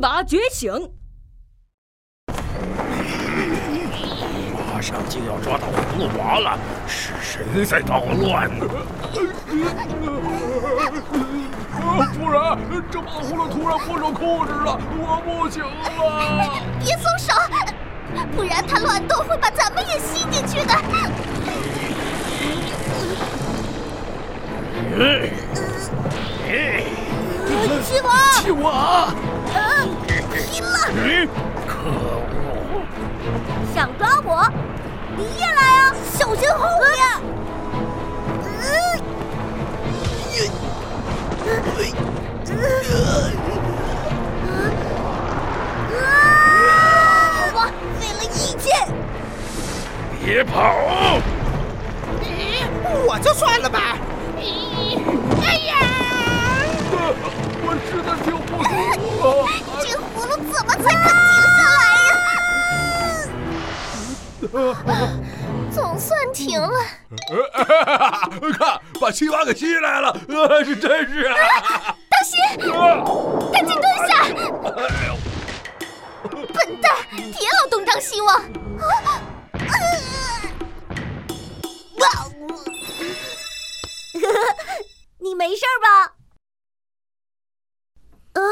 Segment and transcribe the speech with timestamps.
[0.00, 0.72] 娃觉醒！
[4.72, 8.66] 马上就要抓到葫芦娃了，是谁在捣乱呢？
[12.18, 12.58] 不然
[12.90, 15.68] 这马葫芦突然不受控制了，我不行了！
[16.78, 17.32] 别松手，
[18.34, 20.74] 不然它乱动会把咱们也吸进去的。
[27.82, 28.08] 七娃，
[28.42, 29.12] 七娃，
[33.74, 34.46] 想抓我，
[35.16, 35.94] 你也来啊！
[36.12, 36.98] 小心后面！
[45.92, 47.58] 好吧，
[47.98, 48.66] 费了一剑。
[50.24, 50.74] 别跑！
[53.06, 53.96] 我就算了吧。
[55.42, 55.72] 哎呀！
[57.62, 58.68] 我实在挺不舒
[65.72, 66.68] 总算停了。
[68.58, 71.36] 看，把青蛙给吸来了， 呃，是真是啊！
[72.08, 72.40] 当心，
[73.52, 74.24] 赶紧蹲下！
[76.52, 78.36] 笨蛋，别老东张西望。
[78.36, 78.44] 啊！
[85.18, 86.14] 你没事吧？
[88.34, 88.42] 啊？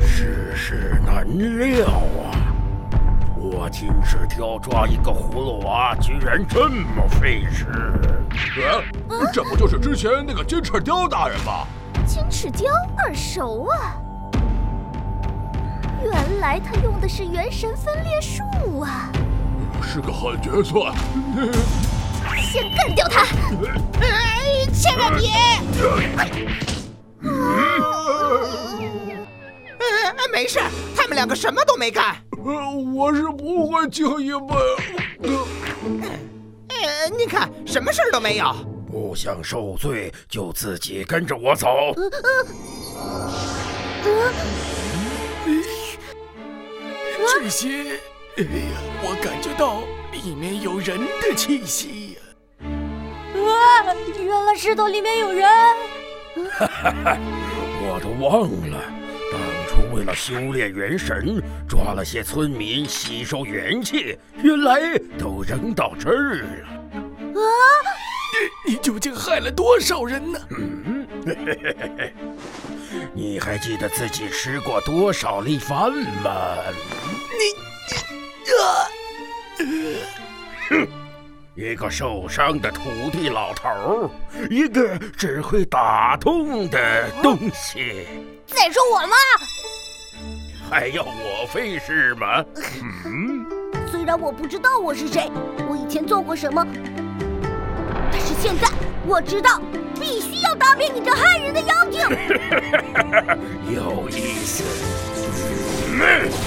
[0.00, 2.34] 世事难料啊！
[3.38, 7.66] 我金翅雕抓一个葫芦娃，居然这么费事。
[9.08, 11.68] 呃，这不就是之前那个金翅雕大人吗？
[12.04, 13.94] 金翅雕耳熟啊！
[16.02, 18.42] 原来他用的是元神分裂术
[18.80, 19.08] 啊！
[19.80, 20.92] 是个狠角色。
[22.42, 23.22] 先干掉他！
[24.02, 25.30] 哎，千万别！
[27.22, 27.30] 呃，
[30.30, 30.60] 没事，
[30.96, 32.16] 他们两个什么都没干。
[32.44, 35.28] 呃，我是不会轻易被……
[36.68, 38.54] 呃，你看，什么事儿都没有。
[38.90, 41.68] 不想受罪，就自己跟着我走。
[47.26, 47.68] 这些，
[48.36, 52.20] 哎呀，我感觉到里面有人的气息呀！
[52.62, 55.48] 啊，原来石头里面有人！
[56.52, 57.18] 哈哈哈，
[57.82, 58.78] 我都忘了，
[59.94, 66.66] 为了修炼元神，抓了些村民吸收元气，原来都扔到这儿了。
[66.92, 67.40] 啊！
[68.66, 70.40] 你你究竟害了多少人呢？
[70.50, 72.14] 嗯，嘿嘿嘿嘿，
[73.14, 76.56] 你还记得自己吃过多少粒饭吗？
[77.30, 77.44] 你
[77.88, 78.66] 你啊！
[80.70, 80.88] 哼，
[81.54, 84.10] 一个受伤的土地老头儿，
[84.50, 88.08] 一个只会打洞的东西，
[88.44, 89.14] 在说我吗？
[90.70, 92.44] 还要我费事吗？
[93.04, 93.46] 嗯，
[93.90, 95.30] 虽然我不知道我是谁，
[95.68, 96.66] 我以前做过什么，
[98.10, 98.68] 但是现在
[99.06, 99.60] 我知道，
[100.00, 102.00] 必须要打灭你这害人的妖精。
[103.74, 104.64] 有意思。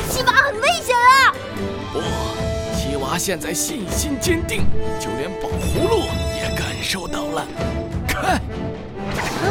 [0.09, 1.33] 西娃很危险啊！
[1.93, 2.01] 不，
[2.75, 4.65] 七娃现在信心坚定，
[4.99, 6.03] 就连宝葫芦
[6.35, 7.47] 也感受到了。
[8.07, 8.41] 看，
[9.43, 9.47] 嗯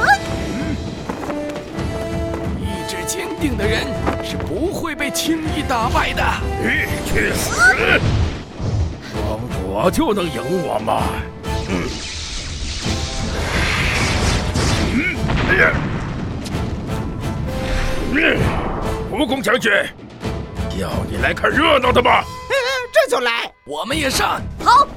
[2.61, 3.87] 意志坚定的人
[4.27, 6.23] 是不会被轻易打败的。
[6.61, 6.69] 你
[7.09, 7.53] 去死！
[9.13, 11.03] 装我就能赢我吗？
[11.69, 11.87] 嗯。
[14.95, 15.17] 嗯，
[15.49, 15.71] 哎呀！
[18.13, 18.37] 嗯。
[19.13, 19.73] 蜈蚣将军，
[20.79, 22.21] 要你来看热闹的吗？
[22.51, 22.55] 嗯，
[22.93, 24.43] 这就来，我们也上。
[24.63, 24.89] 好。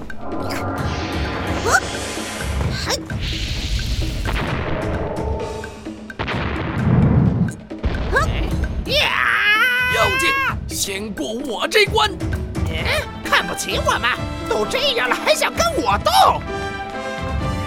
[10.92, 12.10] 先过我这关。
[12.68, 12.76] 嗯，
[13.24, 14.18] 看不起我吗？
[14.50, 16.42] 都这样了，还想跟我斗？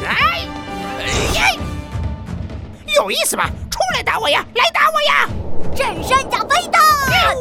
[0.03, 0.41] 来，
[1.39, 1.57] 哎，
[2.97, 3.45] 有意思吗？
[3.71, 4.45] 出来打我呀！
[4.57, 5.29] 来打我呀！
[5.73, 6.81] 震山甲飞刀！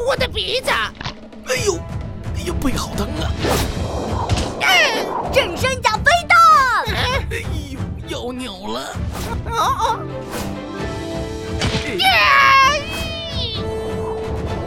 [0.07, 0.69] 我的鼻子！
[0.69, 1.74] 哎呦，
[2.36, 3.25] 哎呦，背好疼啊！
[5.34, 6.36] 震山甲飞刀！
[6.94, 7.42] 哎
[7.72, 8.95] 呦，要扭了！
[9.50, 10.00] 哦哦！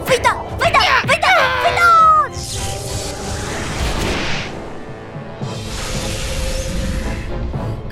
[0.05, 0.44] 飞刀！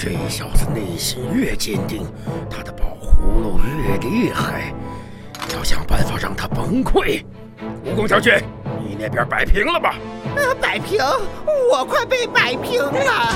[0.05, 2.05] 这小子内心越坚定，
[2.51, 4.75] 他的宝葫芦越厉害。
[5.55, 7.23] 要想办法让他崩溃，
[7.87, 8.35] 蜈蚣将军，
[8.81, 9.95] 你那边摆平了吧？
[10.35, 10.99] 呃，摆平，
[11.71, 13.33] 我快被摆平了。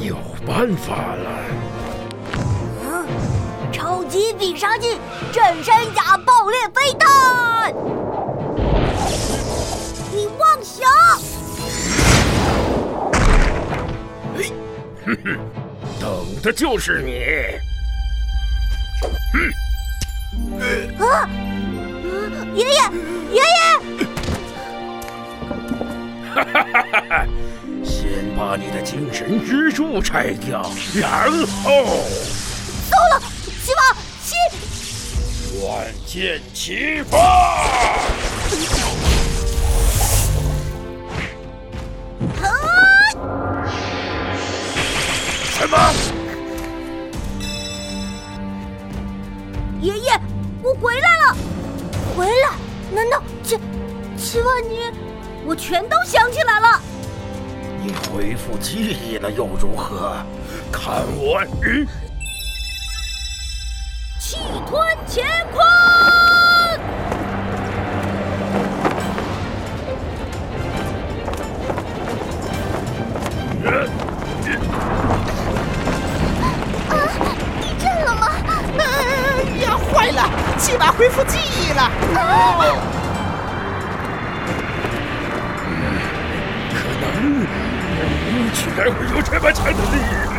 [0.00, 0.16] 有
[0.46, 1.28] 办法了！
[2.86, 3.06] 嗯，
[3.70, 4.98] 超级必杀技
[5.30, 7.74] 震山甲爆裂飞弹！
[15.14, 15.38] 哼哼，
[16.00, 17.24] 等的就是你！
[20.58, 20.60] 嗯，
[20.98, 21.28] 啊，
[22.54, 22.70] 爷爷，
[23.32, 23.44] 爷爷！
[26.34, 27.26] 哈哈哈哈哈！
[27.84, 31.30] 先把你的精神支柱拆掉，然
[31.62, 31.84] 后……
[32.90, 33.22] 糟了，
[33.64, 33.80] 齐王，
[34.24, 34.34] 齐！
[35.64, 37.16] 万箭齐发！
[45.64, 45.78] 什么？
[49.80, 50.12] 爷爷，
[50.62, 51.36] 我回来了！
[52.14, 52.50] 回来？
[52.92, 53.58] 难道这
[54.14, 54.92] 齐万年？
[55.46, 56.82] 我全都想起来了。
[57.82, 60.14] 你恢复记忆了又如何？
[60.70, 61.42] 看我！
[61.62, 61.88] 嗯，
[64.18, 64.36] 气
[64.68, 65.64] 吞乾坤！
[80.96, 81.82] 恢复记忆了。
[81.82, 81.90] 啊！
[86.70, 87.04] 可能
[88.30, 90.34] 你居然会有这么强的力量！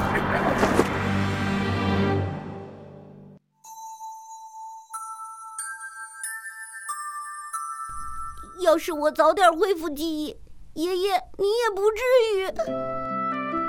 [8.62, 10.36] 要是我早点恢复记忆，
[10.74, 12.02] 爷爷你也不至
[12.36, 12.46] 于。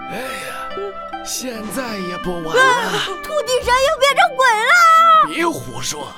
[0.09, 0.23] 哎呀，
[1.25, 2.53] 现在也不晚了。
[3.23, 4.71] 土地神又变成鬼了！
[5.29, 6.09] 别胡说，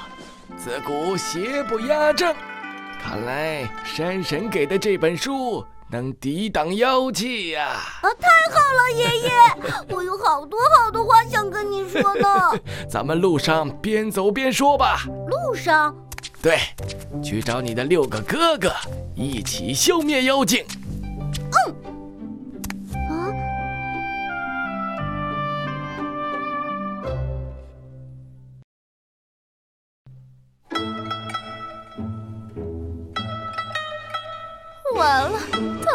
[0.59, 2.35] 自古邪不压正。
[3.00, 7.69] 看来山神给的这本书能抵挡妖气呀！
[8.03, 9.31] 啊，太好了，爷爷，
[9.95, 12.29] 我有好多好多话想跟你说呢。
[12.91, 15.05] 咱们路上边走边说吧。
[15.29, 15.97] 路上？
[16.43, 16.59] 对，
[17.23, 18.73] 去找你的六个哥哥，
[19.15, 20.65] 一起消灭妖精。
[21.67, 21.88] 嗯。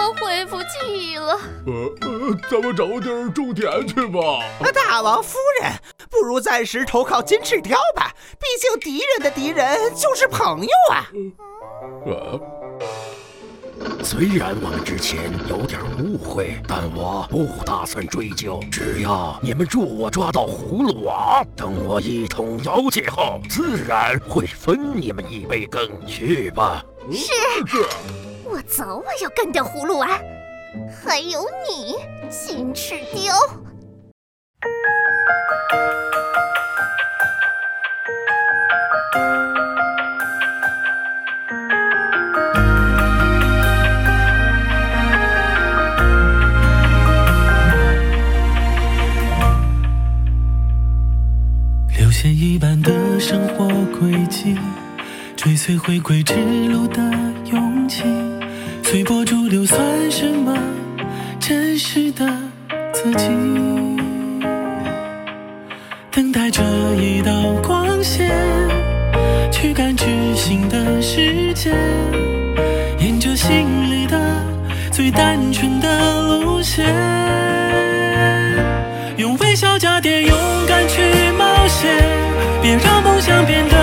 [0.04, 1.40] 了，他恢复记忆了。
[1.66, 4.20] 呃呃，咱们找地儿种田去吧。
[4.74, 5.72] 大王夫人，
[6.10, 11.08] 不如暂时投靠金翅雕吧，毕竟敌人的敌人就是朋友啊。
[12.06, 12.40] 呃，
[14.04, 18.60] 虽然我们之前有点误会，但我不打算追究。
[18.72, 25.90] 只要你们助我抓到葫芦娃，等我一统妖界后，自然会分你们一杯羹。
[26.06, 26.84] 去吧。
[27.12, 27.32] 是。
[27.78, 28.33] 我
[28.76, 30.08] 早晚要干掉葫芦娃，
[31.06, 31.96] 还有你，
[32.28, 33.32] 金翅雕。
[51.96, 53.68] 流线一般的生活
[54.00, 54.58] 轨迹，
[55.38, 56.34] 追随回归之
[56.70, 57.00] 路的
[57.52, 58.33] 勇气。
[58.84, 59.80] 随波逐流算
[60.12, 60.56] 什么
[61.40, 62.32] 真实的
[62.94, 63.26] 自己？
[66.12, 66.62] 等待着
[66.96, 67.32] 一道
[67.64, 68.30] 光线，
[69.52, 71.72] 去感知新的世界，
[73.00, 74.16] 沿着心里的
[74.92, 76.86] 最单纯的路线，
[79.18, 80.38] 用微笑加点勇
[80.68, 81.02] 敢去
[81.36, 81.90] 冒险，
[82.62, 83.76] 别让梦想变得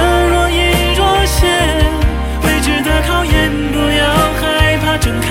[5.01, 5.30] 害